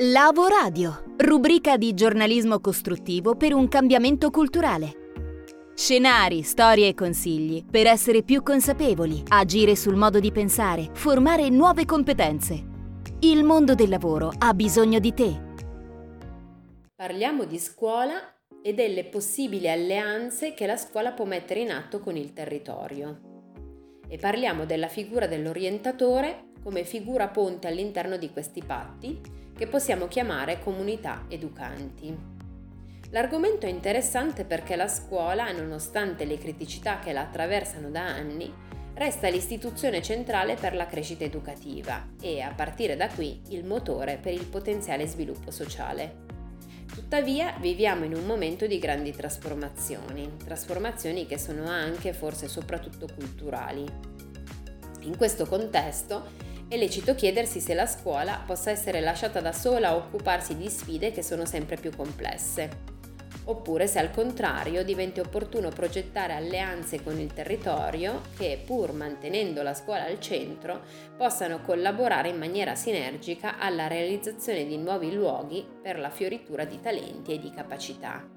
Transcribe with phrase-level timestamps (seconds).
[0.00, 4.92] Lavo Radio, rubrica di giornalismo costruttivo per un cambiamento culturale.
[5.74, 11.84] Scenari, storie e consigli per essere più consapevoli, agire sul modo di pensare, formare nuove
[11.84, 12.64] competenze.
[13.18, 15.40] Il mondo del lavoro ha bisogno di te.
[16.94, 18.22] Parliamo di scuola
[18.62, 23.18] e delle possibili alleanze che la scuola può mettere in atto con il territorio.
[24.08, 29.20] E parliamo della figura dell'orientatore come figura ponte all'interno di questi patti
[29.56, 32.36] che possiamo chiamare comunità educanti.
[33.10, 38.52] L'argomento è interessante perché la scuola, nonostante le criticità che la attraversano da anni,
[38.94, 44.34] resta l'istituzione centrale per la crescita educativa e, a partire da qui, il motore per
[44.34, 46.26] il potenziale sviluppo sociale.
[46.92, 53.86] Tuttavia viviamo in un momento di grandi trasformazioni, trasformazioni che sono anche forse soprattutto culturali.
[55.02, 59.96] In questo contesto è lecito chiedersi se la scuola possa essere lasciata da sola a
[59.96, 62.96] occuparsi di sfide che sono sempre più complesse,
[63.44, 69.72] oppure se al contrario diventi opportuno progettare alleanze con il territorio che, pur mantenendo la
[69.72, 70.82] scuola al centro,
[71.16, 77.32] possano collaborare in maniera sinergica alla realizzazione di nuovi luoghi per la fioritura di talenti
[77.32, 78.28] e di capacità.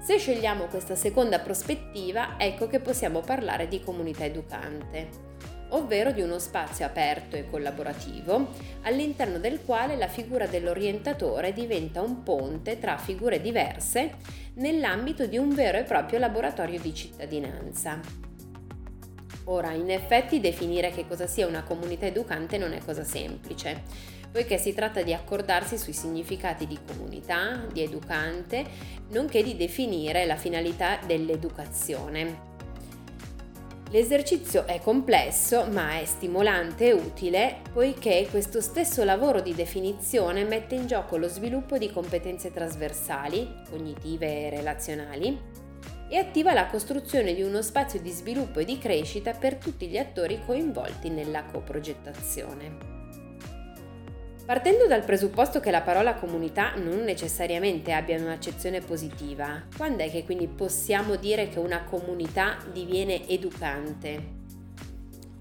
[0.00, 5.28] Se scegliamo questa seconda prospettiva, ecco che possiamo parlare di comunità educante
[5.70, 8.50] ovvero di uno spazio aperto e collaborativo
[8.82, 14.14] all'interno del quale la figura dell'orientatore diventa un ponte tra figure diverse
[14.54, 18.00] nell'ambito di un vero e proprio laboratorio di cittadinanza.
[19.44, 23.82] Ora, in effetti definire che cosa sia una comunità educante non è cosa semplice,
[24.30, 28.64] poiché si tratta di accordarsi sui significati di comunità, di educante,
[29.08, 32.49] nonché di definire la finalità dell'educazione.
[33.92, 40.76] L'esercizio è complesso ma è stimolante e utile poiché questo stesso lavoro di definizione mette
[40.76, 45.38] in gioco lo sviluppo di competenze trasversali, cognitive e relazionali
[46.08, 49.98] e attiva la costruzione di uno spazio di sviluppo e di crescita per tutti gli
[49.98, 52.89] attori coinvolti nella coprogettazione.
[54.50, 60.24] Partendo dal presupposto che la parola comunità non necessariamente abbia un'accezione positiva, quando è che
[60.24, 64.20] quindi possiamo dire che una comunità diviene educante?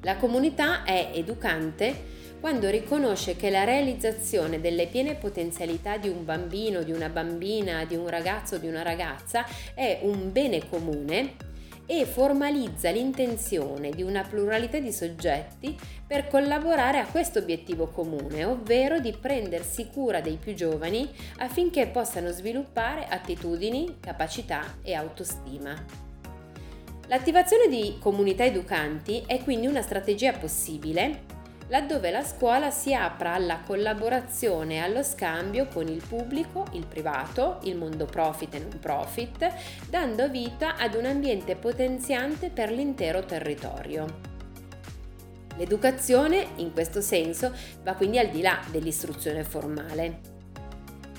[0.01, 6.83] La comunità è educante quando riconosce che la realizzazione delle piene potenzialità di un bambino,
[6.83, 9.43] di una bambina, di un ragazzo, di una ragazza
[9.73, 11.33] è un bene comune
[11.91, 18.99] e formalizza l'intenzione di una pluralità di soggetti per collaborare a questo obiettivo comune, ovvero
[18.99, 25.83] di prendersi cura dei più giovani affinché possano sviluppare attitudini, capacità e autostima.
[27.07, 31.37] L'attivazione di comunità educanti è quindi una strategia possibile
[31.69, 37.59] laddove la scuola si apra alla collaborazione e allo scambio con il pubblico, il privato,
[37.63, 39.51] il mondo profit e non profit,
[39.87, 44.27] dando vita ad un ambiente potenziante per l'intero territorio.
[45.57, 47.51] L'educazione, in questo senso,
[47.83, 50.37] va quindi al di là dell'istruzione formale.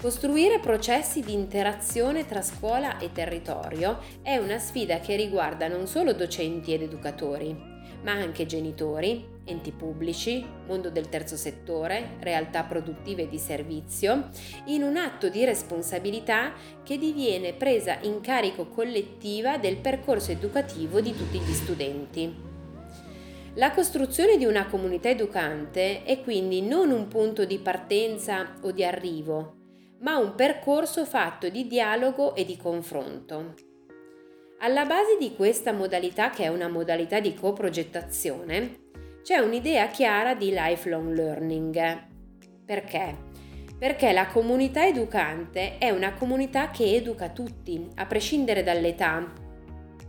[0.00, 6.15] Costruire processi di interazione tra scuola e territorio è una sfida che riguarda non solo
[6.15, 7.69] docenti ed educatori,
[8.03, 14.28] ma anche genitori, enti pubblici, mondo del terzo settore, realtà produttive di servizio,
[14.67, 16.53] in un atto di responsabilità
[16.83, 22.49] che diviene presa in carico collettiva del percorso educativo di tutti gli studenti.
[23.55, 28.84] La costruzione di una comunità educante è quindi non un punto di partenza o di
[28.84, 29.56] arrivo,
[30.00, 33.69] ma un percorso fatto di dialogo e di confronto.
[34.62, 38.88] Alla base di questa modalità, che è una modalità di coprogettazione,
[39.22, 42.03] c'è un'idea chiara di lifelong learning.
[42.66, 43.16] Perché?
[43.78, 49.32] Perché la comunità educante è una comunità che educa tutti, a prescindere dall'età,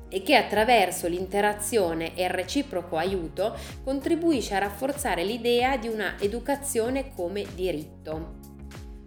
[0.10, 7.14] e che attraverso l'interazione e il reciproco aiuto contribuisce a rafforzare l'idea di una educazione
[7.16, 8.40] come diritto.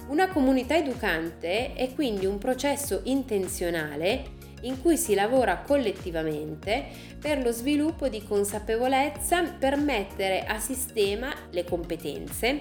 [0.09, 6.85] Una comunità educante è quindi un processo intenzionale in cui si lavora collettivamente
[7.19, 12.61] per lo sviluppo di consapevolezza per mettere a sistema le competenze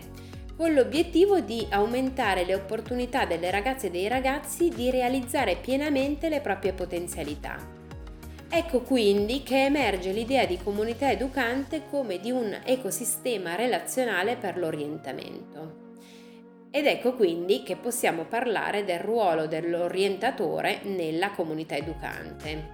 [0.55, 6.41] con l'obiettivo di aumentare le opportunità delle ragazze e dei ragazzi di realizzare pienamente le
[6.41, 7.57] proprie potenzialità.
[8.49, 15.82] Ecco quindi che emerge l'idea di comunità educante come di un ecosistema relazionale per l'orientamento.
[16.75, 22.71] Ed ecco quindi che possiamo parlare del ruolo dell'orientatore nella comunità educante.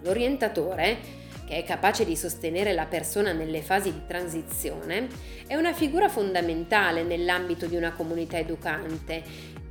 [0.00, 0.96] L'orientatore,
[1.44, 5.08] che è capace di sostenere la persona nelle fasi di transizione,
[5.46, 9.22] è una figura fondamentale nell'ambito di una comunità educante,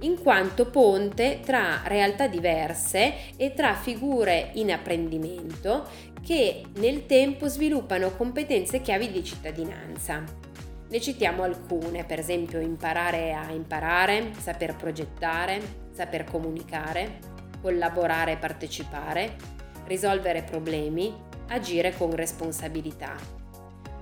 [0.01, 5.87] in quanto ponte tra realtà diverse e tra figure in apprendimento
[6.23, 10.50] che nel tempo sviluppano competenze chiavi di cittadinanza.
[10.91, 15.61] Ne citiamo alcune, per esempio imparare a imparare, saper progettare,
[15.93, 17.19] saper comunicare,
[17.61, 19.37] collaborare e partecipare,
[19.85, 21.15] risolvere problemi,
[21.47, 23.15] agire con responsabilità.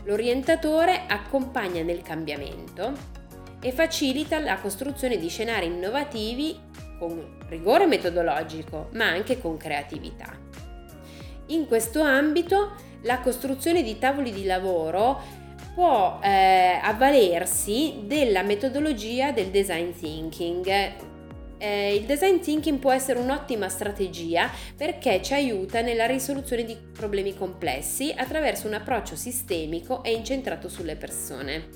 [0.05, 2.91] L'orientatore accompagna nel cambiamento
[3.61, 6.59] e facilita la costruzione di scenari innovativi
[6.97, 10.35] con rigore metodologico, ma anche con creatività.
[11.49, 12.71] In questo ambito
[13.03, 15.37] la costruzione di tavoli di lavoro
[15.79, 20.67] può eh, avvalersi della metodologia del design thinking,
[21.57, 27.33] eh, il design thinking può essere un'ottima strategia perché ci aiuta nella risoluzione di problemi
[27.33, 31.69] complessi attraverso un approccio sistemico e incentrato sulle persone.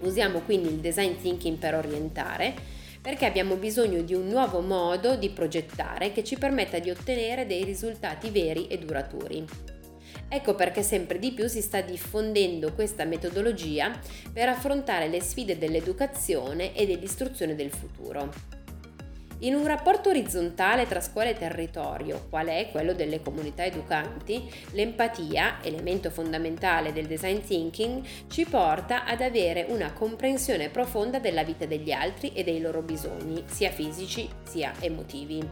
[0.00, 2.54] Usiamo quindi il design thinking per orientare
[3.00, 7.64] perché abbiamo bisogno di un nuovo modo di progettare che ci permetta di ottenere dei
[7.64, 9.75] risultati veri e duraturi.
[10.28, 13.98] Ecco perché sempre di più si sta diffondendo questa metodologia
[14.32, 18.64] per affrontare le sfide dell'educazione e dell'istruzione del futuro.
[19.40, 25.58] In un rapporto orizzontale tra scuola e territorio, qual è quello delle comunità educanti, l'empatia,
[25.62, 31.92] elemento fondamentale del design thinking, ci porta ad avere una comprensione profonda della vita degli
[31.92, 35.46] altri e dei loro bisogni, sia fisici sia emotivi.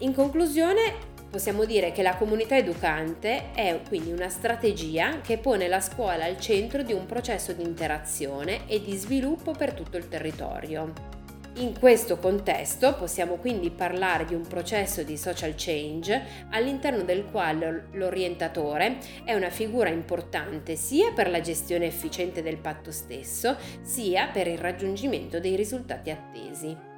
[0.00, 5.80] In conclusione, Possiamo dire che la comunità educante è quindi una strategia che pone la
[5.80, 11.16] scuola al centro di un processo di interazione e di sviluppo per tutto il territorio.
[11.56, 17.88] In questo contesto possiamo quindi parlare di un processo di social change all'interno del quale
[17.92, 24.46] l'orientatore è una figura importante sia per la gestione efficiente del patto stesso, sia per
[24.46, 26.97] il raggiungimento dei risultati attesi.